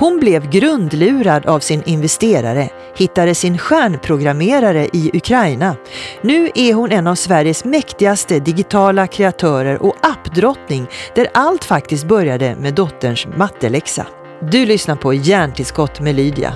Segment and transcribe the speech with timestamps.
[0.00, 5.76] Hon blev grundlurad av sin investerare, hittade sin stjärnprogrammerare i Ukraina.
[6.22, 12.56] Nu är hon en av Sveriges mäktigaste digitala kreatörer och appdrottning där allt faktiskt började
[12.56, 14.06] med dotterns matteläxa.
[14.50, 16.52] Du lyssnar på Hjärntillskott med Lydia.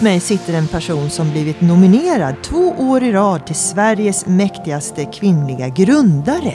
[0.00, 5.04] Emot mig sitter en person som blivit nominerad två år i rad till Sveriges mäktigaste
[5.04, 6.54] kvinnliga grundare.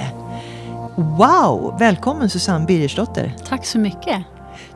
[0.96, 1.76] Wow!
[1.80, 3.36] Välkommen Susanne Birgersdotter.
[3.48, 4.24] Tack så mycket.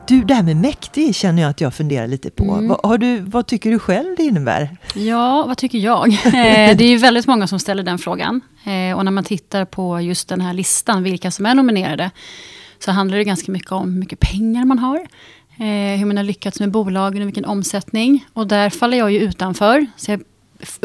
[0.06, 2.44] Du, det här med mäktig känner jag att jag funderar lite på.
[2.44, 2.68] Mm.
[2.68, 4.76] Vad, har du, vad tycker du själv det innebär?
[4.94, 6.08] Ja, vad tycker jag?
[6.24, 8.40] Eh, det är ju väldigt många som ställer den frågan.
[8.64, 12.10] Eh, och när man tittar på just den här listan, vilka som är nominerade,
[12.78, 15.06] så handlar det ganska mycket om hur mycket pengar man har.
[15.60, 18.26] Eh, hur man har lyckats med bolagen och vilken omsättning.
[18.32, 19.86] Och där faller jag ju utanför.
[19.96, 20.20] Så jag,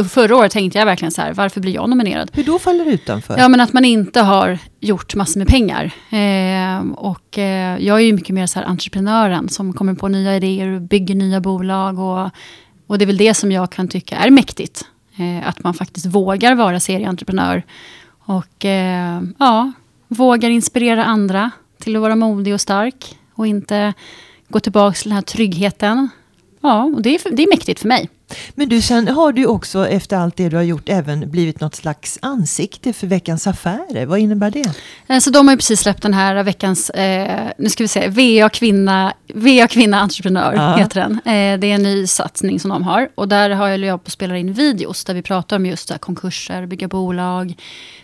[0.10, 2.32] förra året tänkte jag verkligen så här, varför blir jag nominerad?
[2.34, 3.38] Hur då faller du utanför?
[3.38, 5.84] Ja, men att man inte har gjort massor med pengar.
[6.10, 10.36] Eh, och eh, jag är ju mycket mer så här entreprenören som kommer på nya
[10.36, 12.00] idéer och bygger nya bolag.
[12.00, 12.30] Och,
[12.88, 14.86] och det är väl det som jag kan tycka är mäktigt.
[15.18, 17.64] Eh, att man faktiskt vågar vara serieentreprenör.
[18.08, 19.72] Och eh, ja,
[20.08, 23.18] vågar inspirera andra till att vara modig och stark.
[23.34, 23.94] Och inte
[24.48, 26.10] gå tillbaka till den här tryggheten.
[26.62, 28.10] Ja, och det är, det är mäktigt för mig.
[28.56, 31.76] Men du, sen har du också efter allt det du har gjort även blivit något
[31.76, 34.06] slags ansikte för Veckans Affärer.
[34.06, 34.74] Vad innebär det?
[35.08, 38.08] Eh, så de har ju precis släppt den här veckans, eh, nu ska vi se,
[38.10, 40.76] VA Kvinna, VA Kvinna Entreprenör ja.
[40.76, 41.12] heter den.
[41.14, 43.10] Eh, det är en ny satsning som de har.
[43.16, 46.66] Och där har jag på att spela in videos där vi pratar om just konkurser,
[46.66, 47.56] bygga bolag,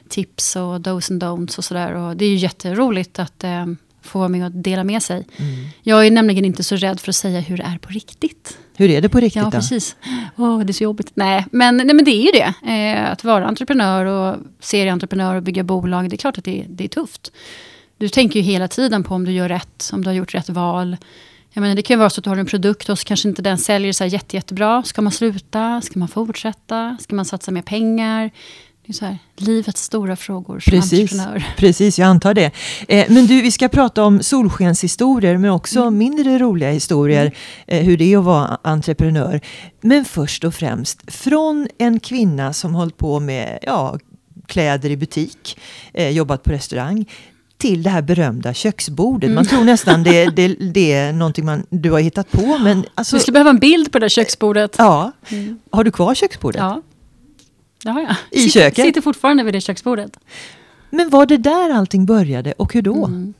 [0.09, 1.93] tips och dos and don'ts och sådär.
[1.93, 3.65] Och det är ju jätteroligt att eh,
[4.01, 5.27] få vara med och dela med sig.
[5.37, 5.65] Mm.
[5.81, 8.57] Jag är nämligen inte så rädd för att säga hur det är på riktigt.
[8.75, 9.51] Hur är det på riktigt ja, då?
[9.51, 9.95] precis.
[10.35, 11.11] Oh, det är så jobbigt.
[11.13, 12.53] Nej, men, nej, men det är ju det.
[12.71, 16.83] Eh, att vara entreprenör och serieentreprenör och bygga bolag, det är klart att det, det
[16.83, 17.31] är tufft.
[17.97, 20.49] Du tänker ju hela tiden på om du gör rätt, om du har gjort rätt
[20.49, 20.97] val.
[21.53, 23.29] Jag menar, det kan ju vara så att du har en produkt och så kanske
[23.29, 24.83] inte den säljer så jätte, jättebra.
[24.83, 25.81] Ska man sluta?
[25.81, 26.97] Ska man fortsätta?
[26.99, 28.31] Ska man satsa mer pengar?
[28.93, 31.45] Så här, livets stora frågor som precis, entreprenör.
[31.57, 32.51] Precis, jag antar det.
[32.87, 35.97] Eh, men du, vi ska prata om solskenshistorier, men också mm.
[35.97, 37.21] mindre roliga historier.
[37.21, 37.33] Mm.
[37.67, 39.41] Eh, hur det är att vara entreprenör.
[39.81, 43.97] Men först och främst, från en kvinna som hållit på med ja,
[44.47, 45.59] kläder i butik,
[45.93, 47.05] eh, jobbat på restaurang,
[47.61, 49.29] till det här berömda köksbordet.
[49.29, 49.45] Man mm.
[49.45, 52.57] tror nästan det, det, det är någonting man, du har hittat på.
[52.57, 54.75] Men alltså, Vi skulle behöva en bild på det där köksbordet.
[54.77, 55.11] Ja.
[55.29, 55.59] Mm.
[55.71, 56.59] Har du kvar köksbordet?
[56.59, 56.81] Ja.
[57.83, 58.15] Det har jag.
[58.31, 58.85] I sitter, köket?
[58.85, 60.17] Sitter fortfarande vid det köksbordet.
[60.89, 63.05] Men var det där allting började och hur då?
[63.05, 63.33] Mm.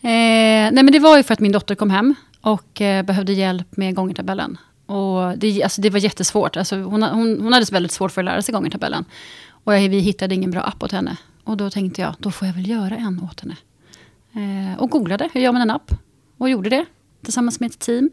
[0.00, 3.32] Eh, nej men det var ju för att min dotter kom hem och eh, behövde
[3.32, 4.58] hjälp med gångertabellen.
[4.86, 6.56] Och det, alltså det var jättesvårt.
[6.56, 9.04] Alltså hon, hon, hon hade väldigt svårt för att lära sig gångertabellen.
[9.48, 11.16] Och jag, vi hittade ingen bra app åt henne.
[11.44, 13.56] Och då tänkte jag, då får jag väl göra en åt henne.
[14.32, 15.90] Eh, och googlade, hur gör man en app?
[16.38, 16.86] Och gjorde det
[17.22, 18.10] tillsammans med ett team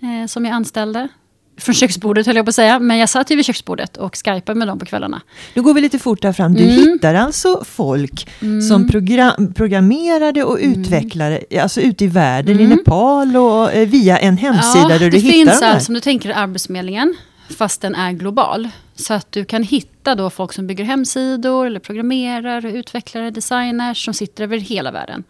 [0.00, 1.08] eh, som jag anställde
[1.56, 2.78] från köksbordet höll jag på att säga.
[2.78, 5.20] Men jag satt ju vid köksbordet och skypade med dem på kvällarna.
[5.54, 6.54] Nu går vi lite fort där fram.
[6.54, 6.76] Du mm.
[6.76, 8.62] hittar alltså folk mm.
[8.62, 10.80] som program, programmerade och mm.
[10.80, 12.76] utvecklade, alltså ute i världen, i mm.
[12.76, 15.28] Nepal och eh, via en hemsida ja, där du hittar dem.
[15.28, 17.16] Det finns alltså, om du tänker Arbetsförmedlingen,
[17.58, 18.68] fast den är global.
[18.94, 24.14] Så att du kan hitta då folk som bygger hemsidor, eller programmerar, utvecklare, designers som
[24.14, 25.24] sitter över hela världen.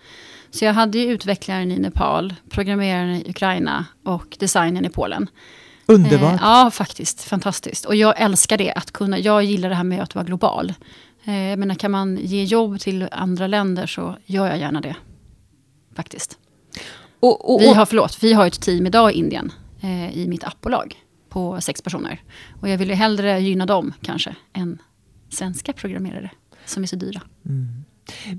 [0.51, 5.29] Så jag hade ju utvecklaren i Nepal, programmeraren i Ukraina och designern i Polen.
[5.87, 6.33] Underbart.
[6.33, 7.23] Eh, ja, faktiskt.
[7.23, 7.85] Fantastiskt.
[7.85, 8.73] Och jag älskar det.
[8.73, 10.75] Att kunna, jag gillar det här med att vara global.
[11.25, 14.97] Eh, jag menar, kan man ge jobb till andra länder så gör jag gärna det.
[15.97, 16.39] Faktiskt.
[17.21, 17.61] Och, och, och.
[17.61, 19.53] Vi, har, förlåt, vi har ett team idag i Indien.
[19.81, 20.95] Eh, I mitt appbolag.
[21.29, 22.23] På sex personer.
[22.61, 24.35] Och jag vill ju hellre gynna dem kanske.
[24.53, 24.79] Än
[25.31, 26.31] svenska programmerare.
[26.65, 27.21] Som är så dyra.
[27.47, 27.85] Mm.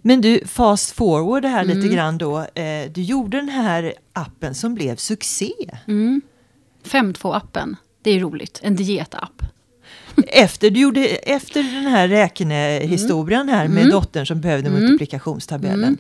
[0.04, 1.78] Men du, fast forward här mm.
[1.78, 2.40] lite grann då.
[2.40, 5.54] Eh, du gjorde den här appen som blev succé.
[5.88, 6.22] Mm.
[6.86, 7.76] 5.2-appen.
[8.02, 8.60] Det är roligt.
[8.64, 9.42] En dietapp.
[10.28, 13.92] Efter, du gjorde, efter den här räknehistorien här med mm.
[13.92, 14.82] dottern som behövde mm.
[14.82, 15.98] multiplikationstabellen mm.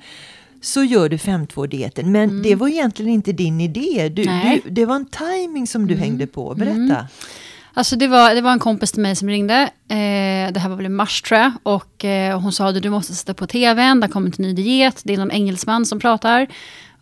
[0.62, 2.12] så gör du 5.2-dieten.
[2.12, 2.44] Men mm.
[2.44, 4.10] det var egentligen inte din idé.
[4.10, 6.04] Du, du, det var en timing som du mm.
[6.04, 6.56] hängde på.
[6.56, 6.76] Berätta.
[6.76, 7.06] Mm.
[7.78, 9.62] Alltså det var, det var en kompis till mig som ringde.
[9.90, 11.52] Eh, det här var väl i mars tror jag.
[11.64, 15.02] Och eh, hon sa att du måste sätta på tvn, det kommer en ny diet.
[15.04, 16.48] Det är någon engelsman som pratar.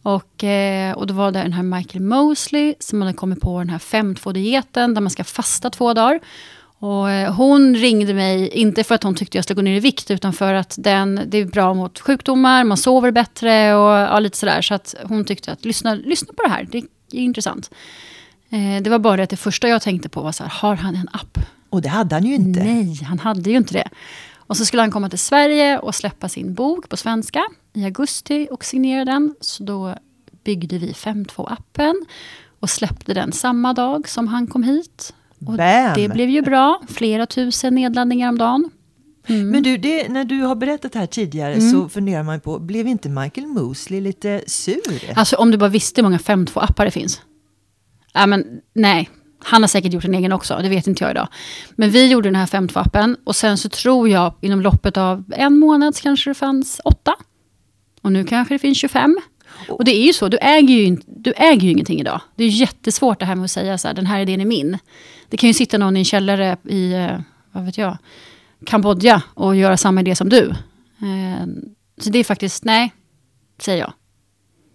[0.03, 3.69] Och, eh, och då var det den här Michael Mosley som hade kommit på den
[3.69, 6.19] här 5-2-dieten där man ska fasta två dagar.
[6.79, 9.79] Och eh, hon ringde mig, inte för att hon tyckte jag skulle gå ner i
[9.79, 14.19] vikt, utan för att den, det är bra mot sjukdomar, man sover bättre och ja,
[14.19, 14.61] lite sådär.
[14.61, 17.71] Så att hon tyckte att lyssna, lyssna på det här, det är intressant.
[18.49, 20.75] Eh, det var bara det att det första jag tänkte på var så här, har
[20.75, 21.37] han en app?
[21.69, 22.63] Och det hade han ju inte.
[22.63, 23.89] Nej, han hade ju inte det.
[24.47, 27.43] Och så skulle han komma till Sverige och släppa sin bok på svenska
[27.73, 29.35] i augusti och signera den.
[29.41, 29.95] Så då
[30.43, 32.05] byggde vi 5.2-appen
[32.59, 35.13] och släppte den samma dag som han kom hit.
[35.39, 35.93] Och Bam!
[35.95, 36.81] det blev ju bra.
[36.87, 38.69] Flera tusen nedladdningar om dagen.
[39.27, 39.49] Mm.
[39.49, 43.09] Men du, det, när du har berättat här tidigare så funderar man på, blev inte
[43.09, 45.13] Michael Mosley lite sur?
[45.15, 47.21] Alltså om du bara visste hur många 5.2-appar det finns.
[48.13, 49.09] Ja, men, nej,
[49.43, 51.27] han har säkert gjort en egen också, det vet inte jag idag.
[51.75, 55.59] Men vi gjorde den här 5.2-appen och sen så tror jag inom loppet av en
[55.59, 57.15] månad kanske det fanns åtta.
[58.01, 59.17] Och nu kanske det finns 25.
[59.69, 62.21] Och det är ju så, du äger ju, du äger ju ingenting idag.
[62.35, 64.77] Det är jättesvårt det här med att säga så här, den här idén är min.
[65.29, 67.19] Det kan ju sitta någon i en källare i, eh,
[67.51, 67.97] vad vet jag,
[68.65, 70.49] Kambodja och göra samma idé som du.
[71.01, 71.45] Eh,
[71.97, 72.93] Så det är faktiskt, nej,
[73.61, 73.93] säger jag.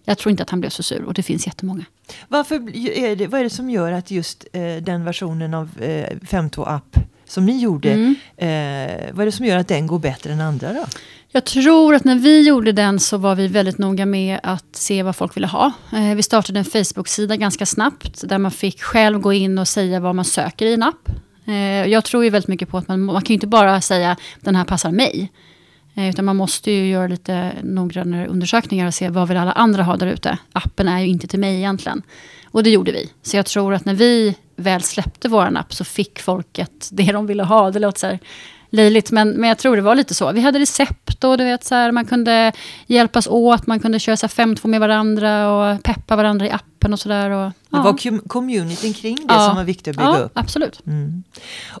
[0.05, 1.85] Jag tror inte att han blev så sur och det finns jättemånga.
[2.27, 6.09] Varför är det, vad är det som gör att just eh, den versionen av eh,
[6.21, 6.97] 5.2-app
[7.27, 8.15] som ni gjorde, Mm.
[8.37, 10.85] eh, vad är det som gör att den går bättre än andra då?
[11.31, 15.03] Jag tror att när vi gjorde den så var vi väldigt noga med att se
[15.03, 15.71] vad folk ville ha.
[15.93, 19.99] Eh, Vi startade en Facebook-sida ganska snabbt där man fick själv gå in och säga
[19.99, 21.09] vad man söker i en app.
[21.45, 21.53] Eh,
[21.85, 24.55] Jag tror ju väldigt mycket på att man, man kan ju inte bara säga den
[24.55, 25.31] här passar mig.
[25.99, 29.83] Eh, utan man måste ju göra lite noggrannare undersökningar och se vad vill alla andra
[29.83, 30.37] ha där ute.
[30.51, 32.01] Appen är ju inte till mig egentligen.
[32.45, 33.09] Och det gjorde vi.
[33.21, 37.27] Så jag tror att när vi väl släppte vår app så fick folket det de
[37.27, 37.71] ville ha.
[37.71, 38.19] Det låter så här
[38.69, 40.31] löjligt, men, men jag tror det var lite så.
[40.31, 42.51] Vi hade recept och du vet, så här, man kunde
[42.87, 46.93] hjälpas åt, man kunde köra så här 5-2 med varandra och peppa varandra i appen
[46.93, 47.29] och sådär.
[47.29, 47.35] Det
[47.69, 49.45] var com- communityn kring det Ja.
[49.47, 50.31] som var viktigt att bygga ja, upp.
[50.35, 50.81] absolut.
[50.87, 51.23] Mm.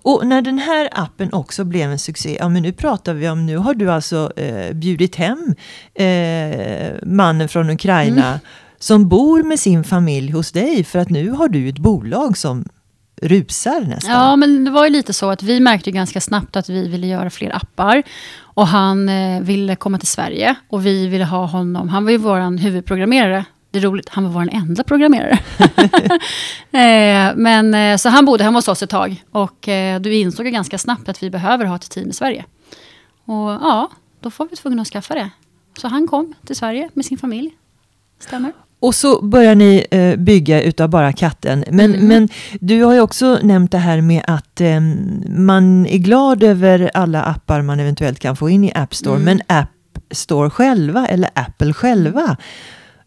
[0.03, 3.45] Och när den här appen också blev en succé, ja men nu pratar vi om,
[3.45, 5.55] nu har du alltså eh, bjudit hem
[5.93, 8.39] eh, mannen från Ukraina Mm.
[8.79, 12.65] som bor med sin familj hos dig för att nu har du ett bolag som
[13.21, 14.11] rusar nästan.
[14.11, 17.07] Ja, men det var ju lite så att vi märkte ganska snabbt att vi ville
[17.07, 18.03] göra fler appar.
[18.41, 21.89] Och han eh, ville komma till Sverige och vi ville ha honom.
[21.89, 23.45] Han var ju vår huvudprogrammerare.
[23.71, 25.39] Det är roligt, han var vår enda programmerare.
[26.71, 29.23] eh, men, eh, så han bodde hemma hos oss ett tag.
[29.31, 32.45] Och eh, du insåg ju ganska snabbt att vi behöver ha ett team i Sverige.
[33.25, 33.89] Och ja,
[34.19, 35.29] då får vi tvungna att skaffa det.
[35.77, 37.51] Så han kom till Sverige med sin familj.
[38.19, 38.53] Stämmer.
[38.81, 41.63] Och så börjar ni eh, bygga utav bara katten.
[41.71, 42.07] Men, Mm.
[42.07, 42.29] men
[42.59, 44.79] du har ju också nämnt det här med att eh,
[45.29, 49.15] man är glad över alla appar man eventuellt kan få in i App Store.
[49.15, 49.25] Mm.
[49.25, 49.69] Men App
[50.11, 52.37] Store själva, eller Apple själva,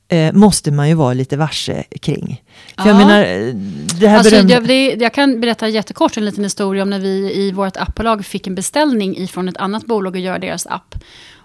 [0.09, 2.43] eh, måste man ju vara lite varse kring.
[2.79, 3.07] För jag Ja.
[3.07, 3.23] menar,
[4.01, 4.55] det här Alltså, berömda...
[4.55, 8.25] jag, det, jag kan berätta jättekort en liten historia om när vi i vårt appbolag
[8.27, 10.95] fick en beställning ifrån ett annat bolag att göra deras app.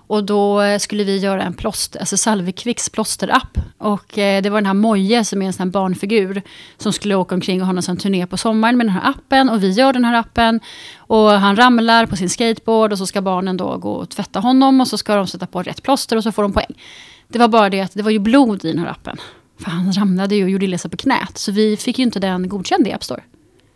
[0.07, 3.57] Och då eh, skulle vi göra en plåster, alltså Salvekvicks plåsterapp.
[3.77, 6.41] Och eh, det var den här Moje som är en sån här barnfigur.
[6.77, 9.49] Som skulle åka omkring och ha någon sån turné på sommaren med den här appen.
[9.49, 10.59] Och vi gör den här appen.
[10.97, 14.81] Och han ramlar på sin skateboard och så ska barnen då gå och tvätta honom.
[14.81, 16.81] Och så ska de sätta på rätt plåster och så får de poäng.
[17.27, 19.17] Det var bara det att det var ju blod i den här appen.
[19.59, 21.37] För han ramlade ju och gjorde illa sig på knät.
[21.37, 23.21] Så vi fick ju inte den godkänd i App Store.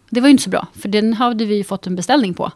[0.10, 2.52] Det var ju inte så bra, för den hade vi ju fått en beställning på.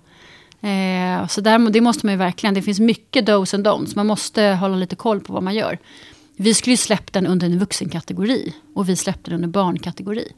[0.66, 3.96] Eh, så där, det måste man ju verkligen, det finns mycket dos and don'ts.
[3.96, 5.78] Man måste hålla lite koll på vad man gör.
[6.38, 8.54] Vi skulle ju släppt den under en vuxenkategori.
[8.76, 10.32] Och vi släppte den under barnkategori.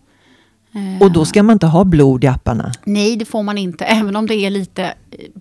[0.71, 2.71] Eh, Och då ska man inte ha blod i apparna.
[2.83, 3.85] Nej, det får man inte.
[3.85, 4.93] Även om det är lite eh,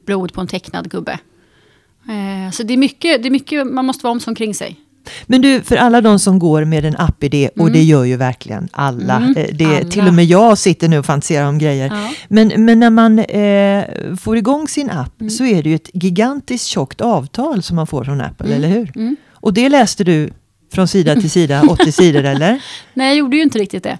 [0.04, 1.18] blod på en tecknad gubbe.
[2.08, 4.76] Eh, så det är, mycket, det är mycket man måste vara om kring sig.
[5.26, 8.68] Men du, för alla de som går med en app-idé, och det gör ju verkligen
[8.72, 9.16] alla.
[9.16, 9.90] Mm, eh, det, alla.
[9.90, 11.86] Till och med jag sitter nu och fantiserar om grejer.
[11.86, 12.10] Ja.
[12.28, 15.30] Men, men när man eh, får igång sin app Mm.
[15.30, 18.92] så är det ju ett gigantiskt tjockt avtal som man får från Apple, eller hur?
[18.96, 19.16] Mm.
[19.32, 20.30] Och det läste du
[20.72, 22.60] från sida till sida, 80 sidor eller?
[22.94, 23.98] Nej, jag gjorde ju inte riktigt det.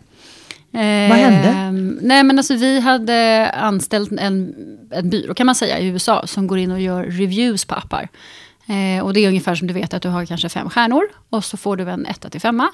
[0.73, 1.73] Eh, Vad hände?
[2.03, 4.55] Nej, men alltså vi hade anställt en,
[4.91, 8.09] en byrå kan man säga i USA som går in och gör reviews på appar.
[8.67, 11.45] Eh, och det är ungefär som du vet att du har kanske fem stjärnor och
[11.45, 12.69] så får du en etta till femma.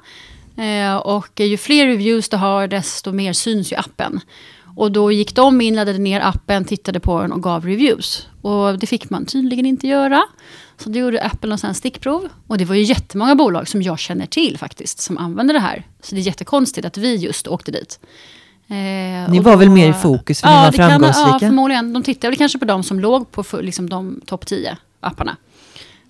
[0.57, 4.21] Eh, och ju fler reviews du har desto mer syns ju appen.
[4.77, 8.27] Och då gick de in, laddade ner appen, tittade på den och gav reviews.
[8.43, 10.23] Och det fick man tydligen inte göra.
[10.79, 12.29] Så då gjorde Apple här stickprov.
[12.47, 15.87] Och det var ju jättemånga bolag som jag känner till faktiskt, som använder det här.
[16.03, 18.01] Så det är jättekonstigt att vi just åkte dit.
[18.69, 18.75] Eh,
[19.31, 21.29] Ni och var då- väl mer i fokus för ni var det kan- framgångsrika?
[21.33, 21.93] ja, förmodligen.
[21.93, 25.37] De tittade väl kanske på de som låg på liksom, de topp 10 apparna.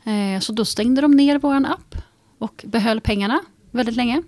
[0.05, 1.95] Eh, så då stängde de ner vår app
[2.39, 3.41] och behöll pengarna
[3.71, 4.23] väldigt länge.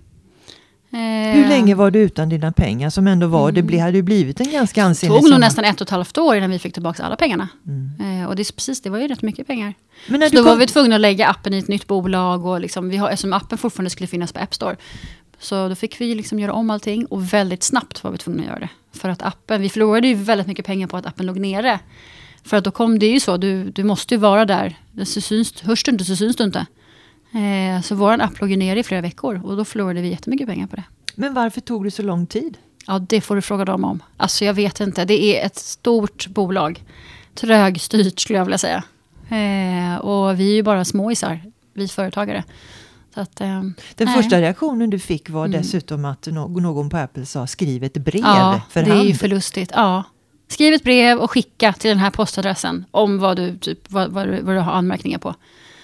[1.35, 4.41] Hur länge var du utan dina pengar som ändå var, det ble, hade ju blivit
[4.41, 6.75] en ganska ansenlig Det tog nog nästan ett och ett halvt år innan vi fick
[6.75, 7.49] tillbaka alla pengarna.
[7.67, 8.23] Mm.
[8.23, 9.75] Eh, och det, är precis, det var ju rätt mycket pengar.
[10.09, 12.47] Men när Så då var kom, vi tvungna att lägga appen i ett nytt bolag.
[12.47, 14.77] Och liksom, vi har, eftersom appen fortfarande skulle finnas på App Store.
[15.39, 18.49] Så då fick vi liksom göra om allting och väldigt snabbt var vi tvungna att
[18.49, 18.69] göra det.
[18.93, 21.81] För att appen, vi förlorade ju väldigt mycket pengar på att appen låg nere.
[22.45, 24.77] För att då kom det ju så, du, du måste ju vara där.
[25.05, 26.67] Så syns, hörs du inte så syns du inte.
[27.33, 30.47] Eh, så vår app låg ju nere i flera veckor och då förlorade vi jättemycket
[30.49, 30.85] pengar på det.
[31.15, 32.59] men varför tog det så lång tid?
[32.87, 34.03] Ja, det får du fråga dem om.
[34.17, 36.83] Alltså jag vet inte, det är ett stort bolag.
[37.35, 38.83] Trögstyrt skulle jag vilja säga.
[39.29, 41.41] Eh, och vi är ju bara småisar,
[41.75, 42.45] vi företagare.
[43.15, 43.47] Så att, eh,
[43.95, 44.15] Den nej.
[44.17, 45.61] första reaktionen du fick var Mm.
[45.63, 49.09] dessutom att nå- någon på Apple sa skriv ett brev Ja, för det är hand.
[49.09, 49.71] ju för lustigt.
[49.75, 50.05] Ja.
[50.49, 54.27] Skriv ett brev och skicka till den här postadressen om vad du, typ, vad, vad,
[54.29, 55.35] du- vad du har anmärkningar på.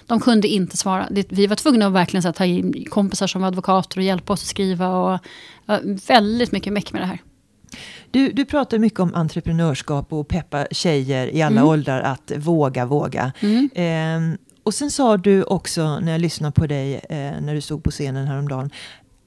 [0.06, 1.08] De kunde inte svara.
[1.28, 4.42] Vi var tvungna att verkligen så ta in kompisar som var advokater och hjälpa oss
[4.42, 4.88] att skriva.
[4.88, 5.18] Och,
[6.08, 7.18] väldigt mycket meck med det här.
[8.10, 11.68] Du, du pratar mycket om entreprenörskap och peppa tjejer i alla Mm.
[11.68, 13.32] åldrar att våga, våga.
[13.40, 13.70] Mm.
[13.74, 17.84] Ehm, och sen sa du också när jag lyssnade på dig eh, när du stod
[17.84, 18.70] på scenen häromdagen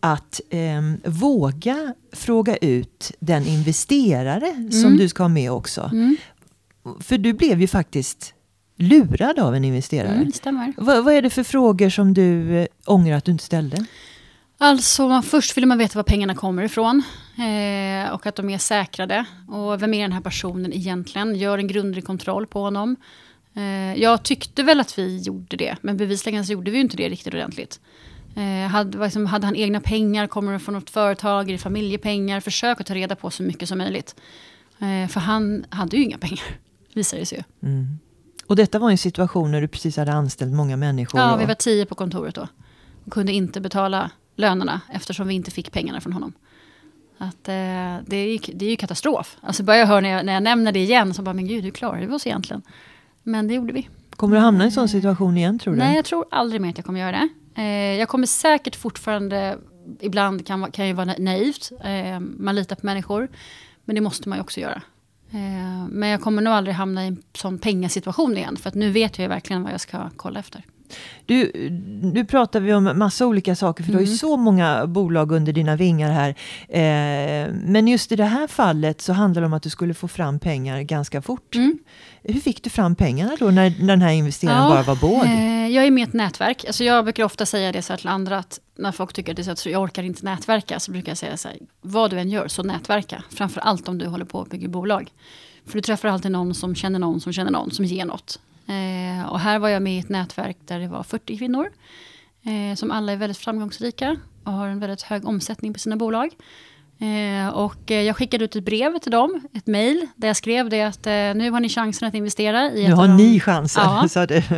[0.05, 4.97] att ehm, våga fråga ut den investerare som Mm.
[4.97, 5.89] du ska ha med också.
[5.93, 6.17] Mm.
[6.99, 8.33] För du blev ju faktiskt
[8.77, 10.15] lurad av en investerare.
[10.15, 10.73] Mm, stämmer.
[10.77, 13.85] Vad, vad är det för frågor som du eh, ångrar att du inte ställde?
[14.57, 17.03] Alltså, först vill man veta var pengarna kommer ifrån.
[17.37, 19.25] Eh, och att de är säkrade.
[19.47, 21.35] Och vem är den här personen egentligen?
[21.35, 22.95] Gör en grundlig kontroll på honom.
[23.55, 25.75] Eh, jag tyckte väl att vi gjorde det.
[25.81, 27.79] Men bevisligen så gjorde vi inte det riktigt ordentligt.
[28.35, 30.27] Eh, hade, liksom, hade han egna pengar?
[30.27, 31.49] Kommer det från något företag?
[31.49, 32.39] Är det familjepengar?
[32.39, 34.15] Försök att ta reda på så mycket som möjligt.
[34.79, 36.43] Eh, för han hade ju inga pengar.
[36.93, 37.69] Visade det sig ju.
[37.69, 37.99] Mm.
[38.47, 41.19] Och detta var en situation när du precis hade anställt många människor.
[41.21, 42.47] Ja, och- vi var tio på kontoret då.
[43.05, 46.33] Och kunde inte betala lönerna eftersom vi inte fick pengarna från honom.
[47.17, 47.53] Att, eh,
[48.05, 49.37] det, är ju, det är ju katastrof.
[49.41, 51.63] Alltså bara jag hör när jag, när jag nämner det igen så bara, men gud,
[51.63, 52.61] hur klarade vi oss egentligen?
[53.23, 53.89] Men det gjorde vi.
[54.09, 55.79] Kommer du hamna i en sån situation igen tror du?
[55.79, 57.29] Nej, jag tror aldrig mer att jag kommer göra det.
[57.55, 59.57] Eh, jag kommer säkert fortfarande,
[59.99, 63.29] ibland kan, kan ju vara naivt, eh, man litar på människor.
[63.85, 64.81] Men det måste man ju också göra.
[65.31, 68.57] Eh, men jag kommer nog aldrig hamna i en sån pengasituation igen.
[68.57, 70.63] För att nu vet jag ju verkligen vad jag ska kolla efter.
[71.25, 71.51] Du,
[72.13, 74.17] du pratar vi om massa olika saker för du har ju Mm.
[74.17, 76.29] så många bolag under dina vingar här.
[76.69, 80.07] Eh, men just i det här fallet så handlar det om att du skulle få
[80.07, 81.55] fram pengar ganska fort.
[81.55, 81.77] Mm.
[82.23, 85.25] Hur fick du fram pengarna då när när den här investeraren Ja, bara var båg?
[85.25, 86.65] Eh, jag är med i ett nätverk.
[86.67, 89.35] Alltså jag brukar ofta säga det så här till andra att när folk tycker att
[89.35, 92.09] det är så att jag orkar inte nätverka så brukar jag säga så här, vad
[92.11, 93.23] du än gör så nätverka.
[93.29, 95.09] Framför allt om du håller på att bygga bolag.
[95.65, 98.39] För du träffar alltid någon som känner någon som känner någon som ger något.
[98.67, 101.67] Eh, och här var jag med i ett nätverk där det var 40 kvinnor.
[102.43, 106.29] Eh, som alla är väldigt framgångsrika och har en väldigt hög omsättning på sina bolag.
[106.99, 110.69] Eh, och eh, jag skickade ut ett brev till dem, ett mejl, där jag skrev
[110.69, 113.17] det att eh, nu har ni chansen att investera i Nu ett har av de-
[113.17, 113.83] ni chansen.
[113.85, 114.07] Ja.
[114.09, 114.41] sa du.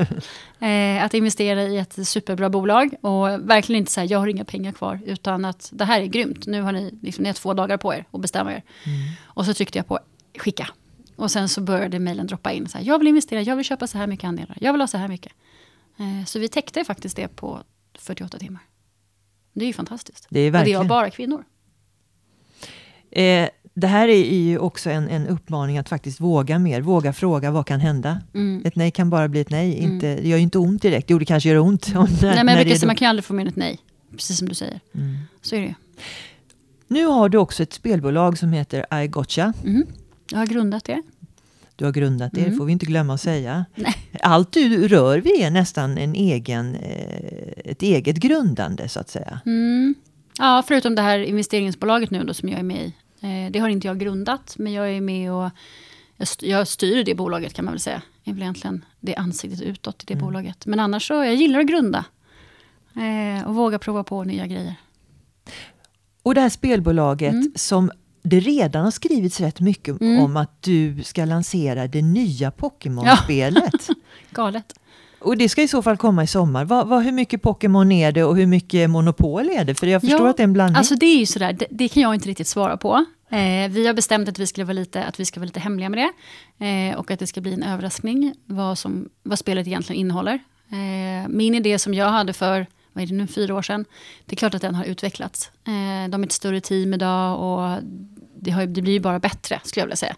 [0.60, 4.72] Eh, att investera i ett superbra bolag och verkligen inte säga jag har inga pengar
[4.72, 6.48] kvar utan att det här är grymt.
[6.48, 8.64] Nu har ni, liksom, ni har två dagar på er att bestämma er.
[9.26, 10.00] Och så tryckte jag på
[10.40, 10.68] skicka.
[11.16, 12.68] Och sen så började mejlen droppa in.
[12.68, 14.88] Så här, jag vill investera, jag vill köpa så här mycket andelar, jag vill ha
[14.88, 15.32] så här mycket.
[15.98, 17.64] Eh, så vi täckte faktiskt det på
[18.00, 18.62] 48 timmar.
[19.54, 20.28] Det är ju fantastiskt.
[20.30, 20.80] Det är och det verkligen.
[20.80, 21.44] var bara kvinnor.
[23.12, 26.82] Eh, det här är ju också en, en uppmaning att faktiskt våga mer.
[26.82, 28.22] Våga fråga vad kan hända.
[28.34, 28.62] Mm.
[28.66, 29.74] Ett nej kan bara bli ett nej.
[29.74, 31.10] Inte, det gör ju inte ont direkt.
[31.10, 31.94] Jo, det kanske gör ont.
[31.94, 33.48] När, Nej, men jag det brukar är säga man kan ju aldrig få mer än
[33.48, 33.80] ett nej.
[34.12, 34.80] Precis som du säger.
[34.94, 35.18] Mm.
[35.42, 35.74] Så är det ju.
[36.88, 39.54] Nu har du också ett spelbolag som heter I Gotcha.
[39.64, 39.88] Mm.
[40.32, 41.02] Jag har grundat det.
[41.76, 42.58] Du har grundat det, det Mm.
[42.58, 43.66] får vi inte glömma att säga.
[43.76, 43.96] Nej.
[44.22, 49.40] Allt du rör vid är nästan en egen, eh, ett eget grundande så att säga.
[49.46, 49.96] Mm.
[50.40, 52.94] Ja, förutom det här investeringsbolaget nu då som jag är med i.
[53.22, 55.50] Eh, det har inte jag grundat, men jag är med och
[56.18, 58.02] jag, st- jag styr det bolaget kan man väl säga.
[58.24, 60.66] Det är väl egentligen det ansiktet utåt i det bolaget.
[60.66, 62.06] Men annars så, jag gillar att grunda.
[62.96, 64.76] Eh, och våga prova på nya grejer.
[66.24, 67.52] Och det här spelbolaget Mm.
[67.56, 67.92] som
[68.26, 70.20] det redan har skrivits rätt mycket Mm.
[70.24, 73.88] om att du ska lansera det nya Pokémon-spelet.
[74.32, 74.74] Galet.
[75.20, 76.66] Och det ska i så fall komma i sommar.
[76.66, 79.76] Vad, vad, hur mycket Pokémon är det och hur mycket Monopol är det?
[79.76, 80.78] För jag förstår Ja, att det är en blandning.
[80.78, 83.06] Alltså det är ju sådär, det, det kan jag inte riktigt svara på.
[83.30, 85.90] Eh, vi har bestämt att vi, skulle vara lite, att vi ska vara lite hemliga
[85.90, 86.00] med
[86.60, 86.66] det.
[86.66, 90.34] Eh, och att det ska bli en överraskning vad, som, vad spelet egentligen innehåller.
[90.72, 93.86] Eh, min idé som jag hade för, vad är det nu, fyra år sedan.
[94.26, 95.52] Det är klart att den har utvecklats.
[95.68, 97.84] Eh, de är ett större team idag och
[98.36, 100.16] det, har, det blir ju bara bättre, skulle jag vilja säga.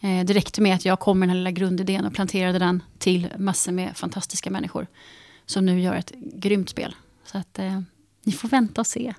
[0.00, 2.82] Eh, det räckte med att jag kom med den här lilla grundidén och planterade den
[2.98, 4.86] till massor med fantastiska människor.
[5.46, 6.94] Som nu gör ett grymt spel.
[7.24, 7.80] Så att eh,
[8.24, 9.14] ni får vänta och se.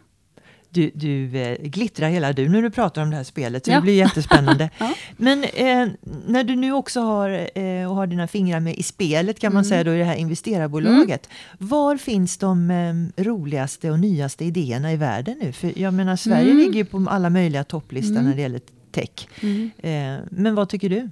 [0.72, 3.76] Du, du eh, glittrar hela du när du pratar om det här spelet, så Ja.
[3.76, 4.70] det blir jättespännande.
[4.80, 4.94] Ja.
[5.18, 5.88] Men eh,
[6.28, 9.64] när du nu också har, eh, och har dina fingrar med i spelet kan man
[9.64, 9.70] Mm.
[9.70, 11.30] säga då i det här investerarbolaget.
[11.58, 15.52] Var finns de eh, roligaste och nyaste idéerna i världen nu?
[15.52, 16.58] För jag menar Sverige Mm.
[16.58, 18.26] ligger ju på alla möjliga topplistor Mm.
[18.30, 18.62] när det gäller
[18.92, 19.28] tech.
[19.42, 19.72] Mm.
[19.78, 21.10] Eh, men vad tycker du?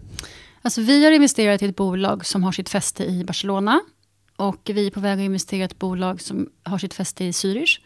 [0.61, 3.81] Alltså, vi har investerat i ett bolag som har sitt fäste i Barcelona.
[4.35, 7.31] Och vi är på väg att investera i ett bolag som har sitt fäste i
[7.31, 7.79] Zürich.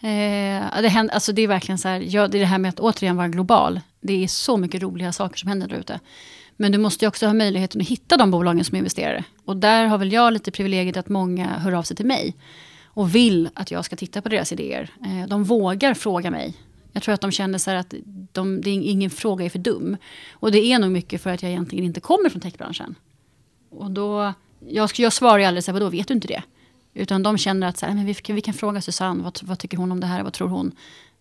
[0.00, 2.68] Eh, det, händer, alltså det är verkligen så här, ja, det är det här med
[2.68, 3.80] att återigen vara global.
[4.00, 6.00] Det är så mycket roliga saker som händer där ute.
[6.56, 9.24] Men du måste ju också ha möjligheten att hitta de bolagen som investerare.
[9.44, 12.36] Och där har väl jag lite privilegiet att många hör av sig till mig.
[12.84, 14.90] Och vill att jag ska titta på deras idéer.
[15.04, 16.54] Eh, de vågar fråga mig.
[16.92, 17.94] Jag tror att de känner så här att
[18.32, 19.96] de, det är ingen fråga är för dum.
[20.32, 22.94] Och det är nog mycket för att jag egentligen inte kommer från techbranschen.
[23.70, 24.32] Och då,
[24.68, 26.42] jag, jag svarar ju aldrig så här, vadå vet du inte det?
[26.98, 29.58] Utan de känner att så här, men vi, kan- vi kan fråga Susanne, vad, vad
[29.58, 30.72] tycker hon om det här, vad tror hon?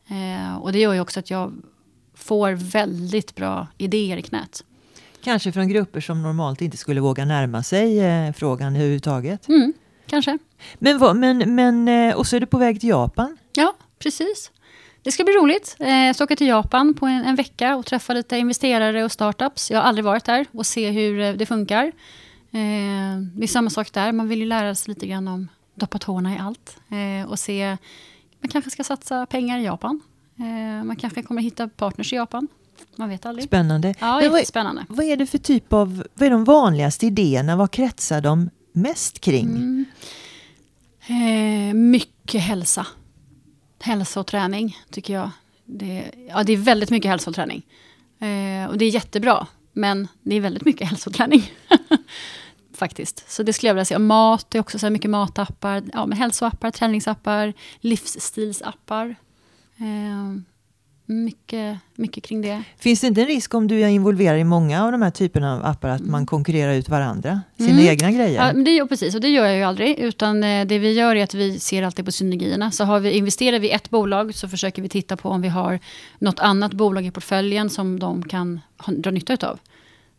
[0.08, 1.54] Eh, och det gör ju också att jag
[2.14, 4.64] får väldigt bra idéer i knät.
[5.24, 9.48] Kanske från grupper som normalt inte skulle våga närma sig eh, frågan överhuvudtaget.
[9.48, 9.74] Mm,
[10.08, 10.38] kanske.
[10.80, 13.38] Men, vad, men, men eh, och så är du på väg till Japan.
[13.56, 14.52] Ja, precis.
[15.04, 15.76] Det ska bli roligt.
[15.80, 19.12] Eh, Jag ska åka till Japan på en, en vecka och träffa lite investerare och
[19.12, 19.72] startups.
[19.72, 21.92] Jag har aldrig varit där och se hur eh, det funkar.
[23.36, 24.12] Det är samma sak där.
[24.12, 26.78] Man vill ju lära sig lite grann om doppa tårna i allt.
[26.90, 27.78] Eh, Och se,
[28.40, 30.02] man kanske ska satsa pengar i Japan.
[30.40, 32.48] Eh, Man kanske kommer hitta partners i Japan.
[32.96, 33.48] Man vet aldrig.
[33.48, 33.96] Spännande.
[34.00, 37.56] Ja, Men vad, vad är det för typ av, vad är de vanligaste idéerna?
[37.56, 39.50] Vad kretsar de mest kring?
[39.50, 39.86] Mm.
[41.08, 42.88] Eh, mycket hälsa.
[43.80, 45.30] Hälsa och träning tycker jag.
[45.66, 47.66] Det, ja, det är väldigt mycket hälsa och träning.
[48.20, 49.48] Eh, och det är jättebra.
[49.74, 51.52] Men det är väldigt mycket hälsa och träning.
[52.76, 53.32] Faktiskt.
[53.32, 54.00] Så det skulle jag vilja säga.
[54.00, 55.84] Mat, det är också så här mycket matappar.
[55.94, 59.16] Ja, men hälsoappar, träningsappar, livsstilsappar.
[59.78, 60.40] Eh,
[61.06, 62.64] mycket, mycket kring det.
[62.78, 65.56] Finns det inte en risk om du är involverad i många av de här typerna
[65.56, 67.42] av appar att man konkurrerar ut varandra?
[67.58, 67.86] Sina Mm.
[67.86, 68.46] egna grejer?
[68.48, 70.00] Ja, men det gör, precis, och det gör jag ju aldrig.
[70.00, 72.72] Utan eh, det vi gör är att vi ser alltid på synergierna.
[72.72, 75.48] Så har vi, investerar vi i ett bolag så försöker vi titta på om vi
[75.48, 75.80] har
[76.20, 79.60] något annat bolag i portföljen som de kan dra nytta av.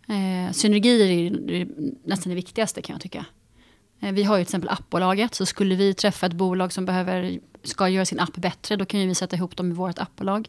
[0.09, 1.69] Eh, synergier är,
[2.05, 3.25] nästan det viktigaste kan jag tycka.
[4.01, 5.35] Eh, vi har ju till exempel appbolaget.
[5.35, 9.01] Så skulle vi träffa ett bolag som behöver, ska göra sin app bättre, då kan
[9.01, 10.49] ju vi sätta ihop dem i vårt appbolag.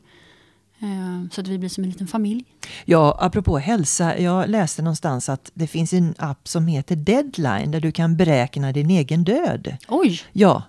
[0.80, 2.44] Eh, så att vi blir som en liten familj.
[2.86, 4.20] Ja, apropå hälsa.
[4.20, 8.72] Jag läste någonstans att det finns en app som heter Deadline där du kan beräkna
[8.72, 9.78] din egen död.
[9.88, 10.64] Oj, Ja,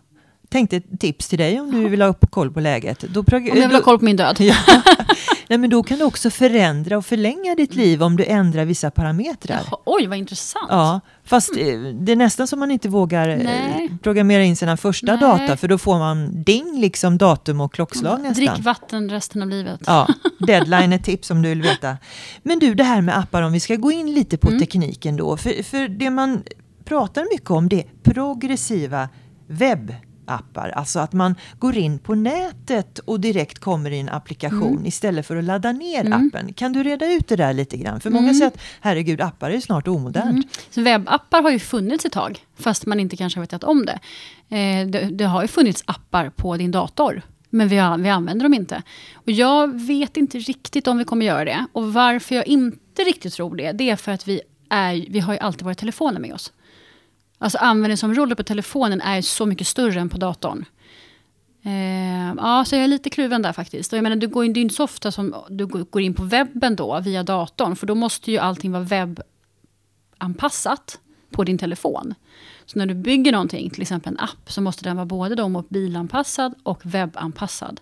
[0.48, 3.00] tänkte ett tips till dig om du vill ha upp koll på läget.
[3.00, 4.36] Då, om jag vill ha koll på min död.
[4.40, 4.54] Ja.
[5.48, 8.90] Nej, men då kan du också förändra och förlänga ditt liv om du ändrar vissa
[8.90, 9.60] parametrar.
[9.70, 10.66] Jaha, Oj, vad intressant.
[10.68, 13.90] Ja, fast eh, det är nästan som man inte vågar eh, Nej.
[14.02, 15.20] programmera in sina första Nej.
[15.20, 18.34] data för då får man ding, liksom datum och klockslag nästan.
[18.46, 19.80] Drick vatten resten av livet.
[19.86, 20.08] Ja,
[20.46, 21.96] deadline är tips om du vill veta.
[22.42, 24.60] Men du, det här med appar, om vi ska gå in lite på Mm.
[24.60, 25.36] tekniken då.
[25.36, 26.42] För, för det man
[26.84, 29.08] pratar mycket om det är progressiva
[30.28, 30.68] webbappar.
[30.68, 34.86] Alltså att man går in på nätet och direkt kommer i en applikation Mm.
[34.86, 36.26] istället för att ladda ner Mm.
[36.28, 36.52] appen.
[36.52, 38.00] Kan du reda ut det där lite grann?
[38.00, 38.34] För många Mm.
[38.34, 40.30] säger att herregud, appar är snart omodernt.
[40.30, 40.44] Mm.
[40.70, 43.98] Så webbappar har ju funnits ett tag, fast man inte kanske har vetat om det.
[44.56, 45.00] Eh, det.
[45.12, 48.82] Det har ju funnits appar på din dator, men vi, vi använder dem inte.
[49.14, 51.66] Och jag vet inte riktigt om vi kommer göra det.
[51.72, 55.32] Och varför jag inte riktigt tror det, det är för att vi, är, vi har
[55.32, 56.52] ju alltid våra telefoner med oss.
[57.38, 60.64] Alltså användningsområdet på telefonen är så mycket större än på datorn.
[61.62, 63.92] Eh, ja, så jag är lite kluven där faktiskt.
[63.92, 66.14] Och jag menar, du går in, det är inte så ofta som du går in
[66.14, 67.76] på webben då, via datorn.
[67.76, 68.82] För då måste ju allting vara
[70.18, 72.14] webbanpassat på din telefon.
[72.66, 75.48] Så när du bygger någonting, till exempel en app, så måste den vara både då
[75.48, 77.80] mobilanpassad och webbanpassad.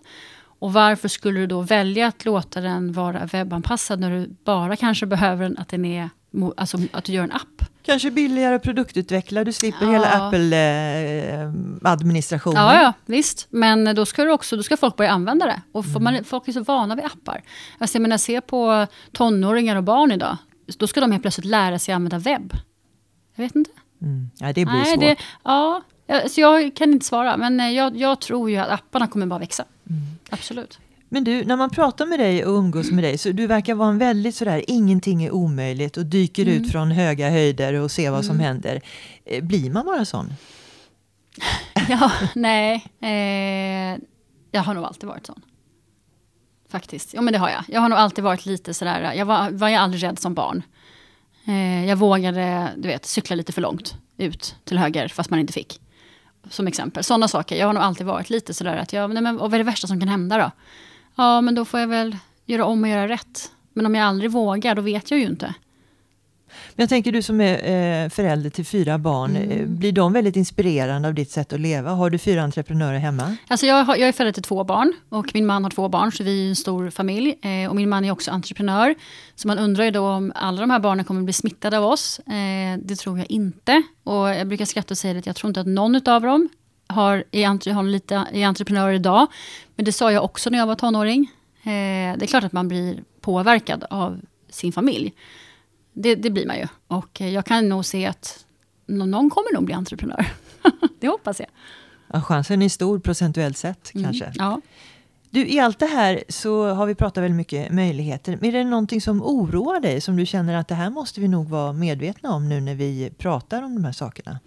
[0.59, 5.05] Och varför skulle du då välja att låta den vara webbanpassad när du bara kanske
[5.05, 6.09] behöver den att den är,
[6.57, 7.65] alltså att du gör en app?
[7.87, 9.91] Kanske billigare produktutvecklare, du slipper Ja.
[9.91, 12.63] hela Apple-administrationen.
[12.63, 13.47] Ja, ja, visst.
[13.49, 15.61] Men då ska, du också, då ska folk börja använda det.
[15.71, 17.41] Och får man, folk är så vana vid appar.
[17.77, 20.37] Alltså, jag menar, se på tonåringar och barn idag.
[20.77, 22.53] Då ska de helt plötsligt lära sig använda webb.
[23.35, 23.71] Jag vet inte.
[24.01, 24.29] Mm.
[24.39, 24.99] Ja, det blir Nej, svårt.
[24.99, 27.37] det, ja, alltså jag kan inte svara.
[27.37, 29.63] Men eh, jag, jag tror ju att apparna kommer bara växa.
[29.89, 30.01] Mm.
[30.29, 30.79] Absolut.
[31.09, 33.89] Men du, när man pratar med dig och umgås med dig så du verkar vara
[33.89, 36.55] en väldigt sådär, ingenting är omöjligt och dyker Mm.
[36.63, 38.81] ut från höga höjder och ser vad som händer.
[39.25, 40.33] Eh, Blir man bara sån?
[41.89, 42.85] Ja, nej.
[43.01, 43.99] Eh,
[44.51, 45.41] jag har nog alltid varit sån.
[46.69, 47.13] Faktiskt.
[47.13, 47.63] Ja, men det har jag.
[47.67, 49.13] Jag har nog alltid varit lite sådär.
[49.13, 50.63] Jag var, var jag aldrig rädd som barn.
[51.47, 55.53] Eh, jag vågade, du vet, cykla lite för långt ut till höger, fast man inte
[55.53, 55.81] fick.
[56.49, 57.03] som exempel.
[57.03, 57.55] Sådana saker.
[57.55, 59.87] Jag har nog alltid varit lite sådär att, ja, nej, men vad är det värsta
[59.87, 60.51] som kan hända då?
[61.17, 63.51] Ja, men då får jag väl göra om och göra rätt.
[63.73, 65.53] Men om jag aldrig vågar, då vet jag ju inte.
[66.75, 67.53] Men jag tänker du som är
[68.03, 69.51] eh, förälder till fyra barn, Mm.
[69.51, 71.91] eh, blir de väldigt inspirerande av ditt sätt att leva?
[71.91, 73.35] Har du fyra entreprenörer hemma?
[73.47, 76.11] Alltså jag, har, jag är förälder till två barn och min man har två barn,
[76.11, 77.35] så vi är en stor familj.
[77.41, 78.95] Eh, och min man är också entreprenör.
[79.35, 82.21] Så man undrar ju då om alla de här barnen kommer bli smittade av oss.
[82.79, 83.81] Det tror jag inte.
[84.03, 86.49] Och jag brukar skratta och säga att jag tror inte att någon av dem
[86.87, 89.27] har, är, har lite, är entreprenör idag.
[89.75, 91.31] Men det sa jag också när jag var tonåring.
[91.63, 94.19] Eh, det är klart att man blir påverkad av
[94.49, 95.13] sin familj.
[95.93, 96.67] Det, det blir man ju.
[96.87, 98.45] Och eh, jag kan nog se att
[98.85, 100.25] nå- någon kommer nog bli entreprenör.
[100.99, 101.49] det hoppas jag.
[102.13, 104.25] Ja, chansen är stor procentuellt sett kanske.
[104.25, 104.35] Mm.
[104.37, 104.61] Ja.
[105.29, 108.37] Du, I allt det här så har vi pratat väldigt mycket möjligheter.
[108.41, 110.01] Men är det någonting som oroar dig?
[110.01, 113.11] Som du känner att det här måste vi nog vara medvetna om nu när vi
[113.17, 114.39] pratar om de här sakerna?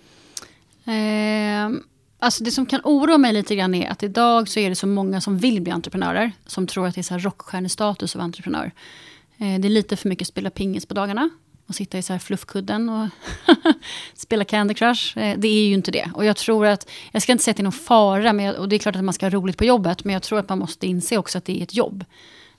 [0.84, 1.80] Eh,
[2.20, 4.86] alltså det som kan oroa mig lite grann är att idag så är det så
[4.86, 6.32] många som vill bli entreprenörer.
[6.46, 8.72] Som tror att det är så här rockstjärnestatus att vara entreprenör.
[9.38, 11.30] Eh, det är lite för mycket spela pingis på dagarna.
[11.66, 13.08] Och sitta i så här fluffkudden och
[14.14, 15.18] spela Candy Crush.
[15.18, 16.10] Eh, det är ju inte det.
[16.14, 18.56] Och jag tror att, jag ska inte säga att det är någon fara, men jag,
[18.56, 20.04] och det är klart att man ska ha roligt på jobbet.
[20.04, 22.04] Men jag tror att man måste inse också att det är ett jobb.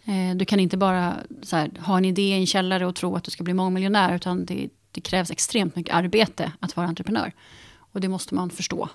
[0.05, 3.15] Eh, du kan inte bara så här, ha en idé i en källare och tro
[3.15, 4.15] att du ska bli mångmiljonär.
[4.15, 7.33] Utan det, det krävs extremt mycket arbete att vara entreprenör.
[7.93, 8.89] Och det måste man förstå.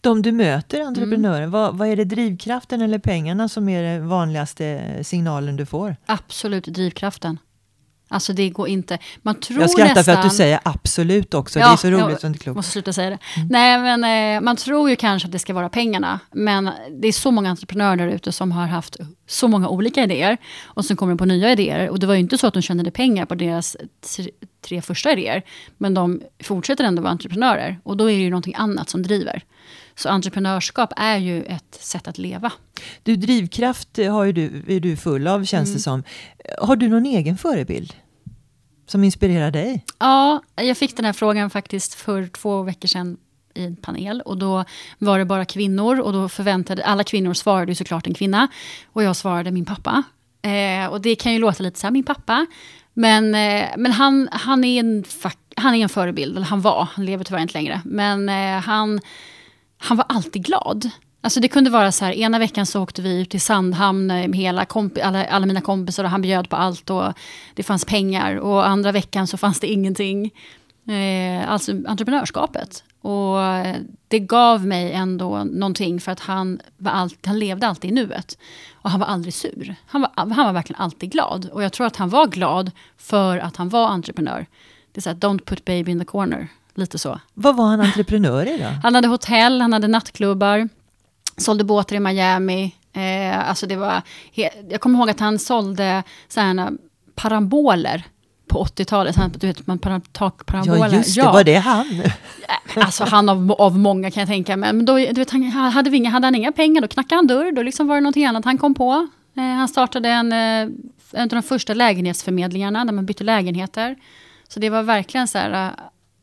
[0.00, 1.50] De du möter, entreprenörer, Mm.
[1.50, 5.96] vad, vad är det drivkraften eller pengarna som är den vanligaste signalen du får?
[6.06, 7.38] Absolut drivkraften.
[8.12, 8.98] Alltså det går inte.
[9.22, 11.58] Man tror Jag skrattar nästan, för att du säger absolut också.
[11.58, 12.56] det Ja, är så roligt så det inte klokt.
[12.56, 13.18] måste sluta säga det.
[13.50, 16.20] Nej, men eh, man tror ju kanske att det ska vara pengarna.
[16.32, 16.70] Men
[17.00, 18.96] det är så många entreprenörer där ute som har haft
[19.26, 20.36] så många olika idéer.
[20.64, 21.88] Och sen kommer de på nya idéer.
[21.88, 23.76] Och det var ju inte så att de tjänade pengar på deras
[24.66, 25.42] tre första idéer.
[25.78, 27.78] Men de fortsätter ändå vara entreprenörer.
[27.84, 29.42] Och då är det ju någonting annat som driver.
[29.96, 32.52] Så entreprenörskap är ju ett sätt att leva.
[33.02, 35.76] Du, drivkraft har ju du, är du full av känns Mm.
[35.76, 36.02] det som.
[36.58, 37.94] Har du någon egen förebild?
[38.86, 39.84] Som inspirerar dig?
[39.98, 43.16] Ja, jag fick den här frågan faktiskt för två veckor sedan
[43.54, 44.20] i en panel.
[44.20, 44.64] Och då
[44.98, 48.48] var det bara kvinnor och då förväntade, alla kvinnor svarade ju såklart en kvinna.
[48.92, 50.02] Och jag svarade min pappa.
[50.42, 52.46] Eh, och det kan ju låta lite så här, min pappa.
[52.94, 55.04] Men, eh, men han, han, är en,
[55.56, 57.80] han är en förebild, eller han var, han lever tyvärr inte längre.
[57.84, 59.00] Men eh, han,
[59.82, 60.90] han var alltid glad.
[61.20, 64.36] Alltså det kunde vara så här, ena veckan så åkte vi ut till Sandhamn med
[64.36, 67.12] hela komp- alla, alla mina kompisar och han bjöd på allt och
[67.54, 68.36] det fanns pengar.
[68.36, 70.30] Och andra veckan så fanns det ingenting.
[70.88, 72.84] Eh, alltså entreprenörskapet.
[73.00, 73.38] Och
[74.08, 78.38] det gav mig ändå någonting för att han, var all, han levde alltid i nuet.
[78.72, 79.74] Och han var aldrig sur.
[79.86, 81.48] Han var, han var verkligen alltid glad.
[81.52, 84.46] Och jag tror att han var glad för att han var entreprenör.
[84.92, 86.48] Det är så här, don't put baby in the corner.
[86.74, 87.20] Lite så.
[87.34, 88.64] Vad var han entreprenör i då?
[88.82, 90.68] Han hade hotell, han hade nattklubbar,
[91.36, 92.74] sålde båtar i Miami.
[92.92, 94.02] Eh, alltså det var
[94.70, 96.72] jag kommer ihåg att han sålde sådana
[97.14, 98.02] paraboler
[98.48, 99.16] på 80-talet.
[99.16, 100.78] Han- Du vet, man para, takparaboler.
[100.78, 101.22] Ja, just det.
[101.22, 102.02] Var det han?
[102.76, 104.72] Alltså han av, av många kan jag tänka mig.
[104.72, 107.26] Men då, du vet, han, hade, vi inga, hade han inga pengar, då knackade han
[107.26, 107.52] dörr.
[107.52, 109.08] Då liksom var det någonting annat han kom på.
[109.36, 110.38] Eh, han startade en, eh,
[111.12, 113.96] en av de första lägenhetsförmedlingarna, där man bytte lägenheter.
[114.48, 115.70] Så det var verkligen så här, eh,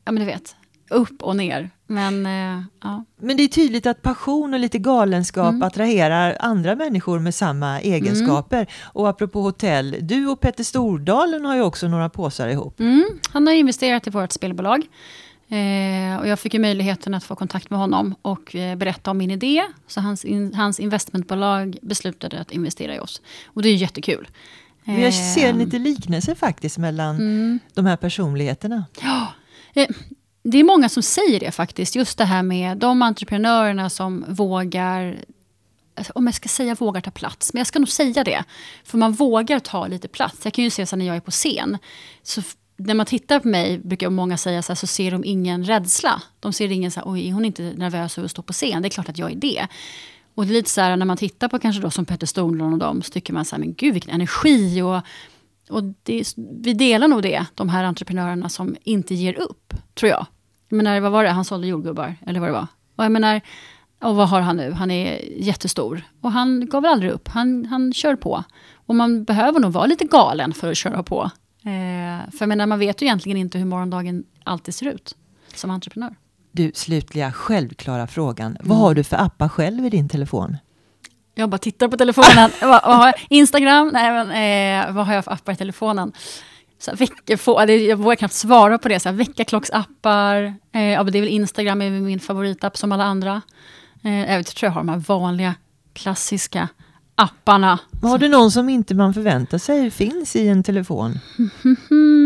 [0.10, 0.56] ja men du vet,
[0.90, 1.70] upp och ner.
[1.88, 3.06] Men eh, ja.
[3.22, 5.64] Men det är tydligt att passion och lite galenskap Mm.
[5.64, 8.68] attraherar andra människor med samma egenskaper.
[8.84, 12.80] Och apropå hotell, du och Petter Stordalen har ju också några påsar ihop.
[12.80, 14.84] Mm, han har investerat i vårt spelbolag.
[15.50, 19.18] Eh, och jag fick ju möjligheten att få kontakt med honom och eh, berätta om
[19.18, 19.64] min idé.
[19.88, 23.22] Så hans, in, hans investmentbolag beslutade att investera i oss.
[23.46, 24.28] Och det är ju jättekul.
[24.84, 27.60] Men jag ser Eh, lite liknelser faktiskt mellan mm.
[27.74, 28.86] de här personligheterna.
[29.02, 29.28] Ja,
[29.74, 29.88] Eh,
[30.44, 31.96] det är många som säger det faktiskt.
[31.96, 35.24] Just det här med de entreprenörerna som vågar,
[35.96, 38.44] alltså, om jag ska säga vågar ta plats, men jag ska nog säga det.
[38.84, 40.38] För man vågar ta lite plats.
[40.44, 41.78] Jag kan ju se så när jag är på scen,
[42.24, 42.42] så
[42.78, 46.22] när man tittar på mig brukar många säga så här, så ser de ingen rädsla.
[46.40, 48.82] De ser ingen så här, oj, är hon inte nervös över att stå på scen?
[48.82, 49.68] Det är klart att jag är det.
[50.36, 52.74] Och det är lite så här, när man tittar på kanske då som Petter Stornlund
[52.74, 55.02] och dem, så tycker man så här, men gud vilken energi och
[55.70, 60.26] och det, vi delar nog det, de här entreprenörerna som inte ger upp, tror jag.
[60.70, 61.30] Jag menar, vad var det?
[61.30, 62.68] Han sålde jordgubbar, eller vad det var.
[62.96, 63.42] Och jag menar,
[64.04, 64.72] och vad har han nu?
[64.72, 66.02] Han är jättestor.
[66.22, 68.44] Och han gav väl aldrig upp, han, han kör på.
[68.74, 71.32] Och man behöver nog vara lite galen för att köra på.
[71.64, 75.16] Eh, för jag menar, man vet ju egentligen inte hur morgondagen alltid ser ut
[75.56, 76.16] som entreprenör.
[76.52, 78.52] Du, slutliga självklara frågan.
[78.52, 78.62] Mm.
[78.64, 80.58] Vad har du för appar själv i din telefon?
[81.36, 82.52] Jag bara tittar på telefonen.
[82.62, 83.16] vad, vad har jag?
[83.30, 83.90] Instagram?
[83.94, 86.12] Nej, men, eh, vad har jag för appar i telefonen?
[86.80, 89.00] så här, eller jag vågar knappt svara på det.
[89.00, 90.54] Så här, väckarklocksappar.
[90.72, 93.42] Eh, ja, det är väl Instagram är min favoritapp som alla andra.
[94.04, 95.56] Eh, jag tror jag har de här vanliga
[95.94, 96.68] klassiska
[97.16, 97.80] apparna.
[98.02, 101.20] Har du någon som inte man förväntar sig finns i en telefon?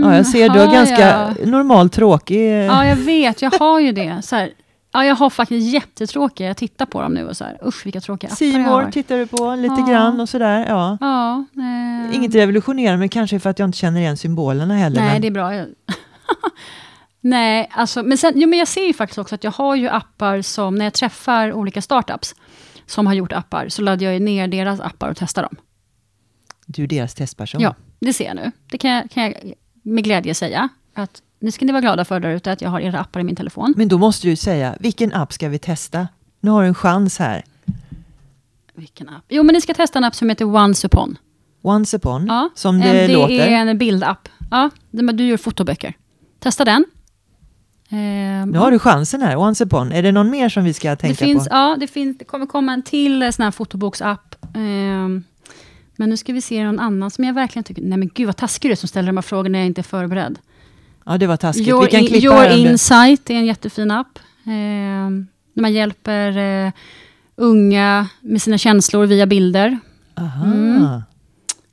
[0.04, 1.48] Ja, jag ser du har ganska jag?
[1.48, 2.68] normalt tråkig...
[2.68, 3.42] Ja, jag vet.
[3.42, 4.22] Jag har ju det.
[4.24, 4.50] Så här,
[4.94, 6.48] ja, jag har faktiskt jättetråkiga.
[6.48, 8.92] Jag tittar på dem nu och så här, usch vilka tråkiga appar jag har.
[8.92, 9.88] tittar du på lite Ja.
[9.88, 10.66] grann och sådär.
[10.68, 10.98] Ja.
[11.02, 11.46] Ja,
[12.10, 15.02] eh, Inget revolutionerande, men kanske för att jag inte känner igen symbolerna heller.
[15.02, 15.22] Nej, men...
[15.22, 15.52] det är bra.
[17.22, 19.88] Nej, alltså, men, sen, jo, men jag ser ju faktiskt också att jag har ju
[19.90, 22.36] appar som, när jag träffar olika startups
[22.86, 25.56] som har gjort appar, så laddar jag ner deras appar och testar dem.
[26.66, 27.62] Du är deras testperson.
[27.62, 28.52] Ja, det ser jag nu.
[28.72, 29.54] Det kan jag, kan jag
[29.84, 30.70] med glädje säga.
[30.94, 33.24] Att nu ska ni vara glada för där ute att jag har era appar i
[33.24, 33.74] min telefon.
[33.78, 36.08] Men då måste du säga, vilken app ska vi testa?
[36.40, 37.44] Nu har du en chans här.
[38.76, 39.24] Vilken app?
[39.30, 41.18] Jo, men ni ska testa en app som heter Once Upon.
[41.62, 43.34] Once upon, Ja, som det, det låter.
[43.34, 44.30] är en bildapp.
[44.52, 45.94] Ja, det- du gör fotoböcker.
[46.40, 46.86] Testa den.
[47.90, 49.92] Ehm, Nu har du chansen här, once upon.
[49.92, 51.56] Är det någon mer som vi ska det tänka finns, på?
[51.56, 54.36] Ja, det, finns, det kommer komma en till eh, sån här fotoboksapp.
[54.56, 55.24] Ehm,
[55.96, 57.82] men nu ska vi se någon annan som jag verkligen tycker...
[57.82, 59.82] Nej men gud vad taskig du är som ställer de här frågorna när jag inte
[59.82, 60.40] är förberedd.
[61.06, 61.68] Ja, det var taskigt.
[61.68, 62.50] Your, vi kan klippa Your.
[62.50, 64.20] Insight är en jättefin app.
[64.46, 66.72] Ehm, där man hjälper eh,
[67.36, 69.80] unga med sina känslor via bilder.
[70.16, 70.46] Aha.
[70.46, 71.02] Mm.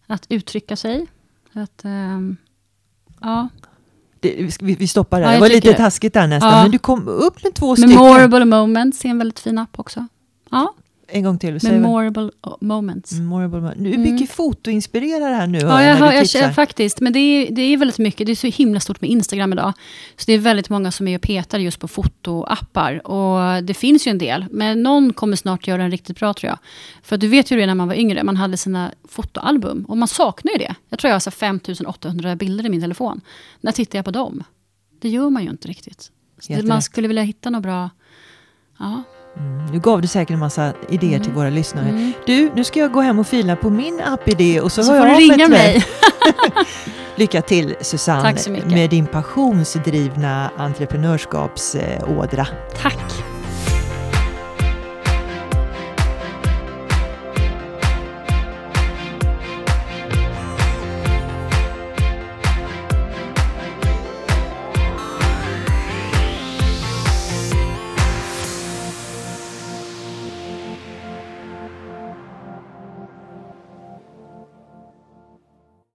[0.06, 1.06] Att uttrycka sig.
[1.52, 2.36] Att, ehm,
[3.20, 3.48] ja.
[4.20, 5.26] Det, vi, stoppar där.
[5.26, 6.52] Ja, det var lite taskigt där nästan.
[6.52, 6.62] Ja.
[6.62, 7.90] Men du kom upp med två stycken.
[7.90, 10.06] Memorable Moments är en väldigt fin app också.
[10.50, 10.74] Ja,
[11.12, 11.58] En gång till.
[11.62, 13.12] Memorable Moments.
[13.12, 13.58] Memorable.
[13.60, 14.12] mo- Nu är Mm.
[14.14, 15.58] mycket fotoinspirerad här nu.
[15.58, 17.00] Ja, jag, hör, du jag, känner- faktiskt.
[17.00, 18.26] Men det är, det är väldigt mycket.
[18.26, 19.72] Det är så himla stort med Instagram idag.
[20.16, 23.06] Så det är väldigt många som är och petar just på fotoappar.
[23.06, 24.46] Och det finns ju en del.
[24.50, 26.58] Men någon kommer snart göra en riktigt bra tror jag.
[27.02, 28.22] För du vet ju det när man var yngre.
[28.24, 29.84] Man hade sina fotoalbum.
[29.84, 30.74] Och man saknar ju det.
[30.88, 33.20] Jag tror jag har så här 5800 bilder i min telefon.
[33.60, 34.42] När tittar jag på dem?
[35.00, 36.10] Det gör man ju inte riktigt.
[36.64, 37.90] Man skulle vilja hitta något bra...
[38.78, 39.02] Ja.
[39.36, 41.88] Mm, nu gav du säkert en massa idéer till våra lyssnare.
[41.88, 42.12] Mm.
[42.26, 44.96] Du, nu ska jag gå hem och fila på min app-idé och så, Så får
[44.96, 45.84] jag du ringa mig.
[47.16, 52.46] Lycka till Susanne med din passionsdrivna entreprenörskapsådra.
[52.82, 53.29] Tack.